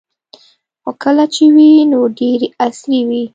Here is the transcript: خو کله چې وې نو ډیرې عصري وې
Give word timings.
خو 0.81 0.91
کله 1.03 1.25
چې 1.33 1.43
وې 1.55 1.71
نو 1.91 1.99
ډیرې 2.17 2.47
عصري 2.65 3.01
وې 3.07 3.23